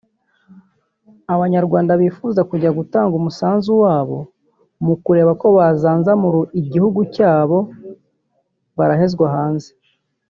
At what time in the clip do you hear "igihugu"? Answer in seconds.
6.61-6.99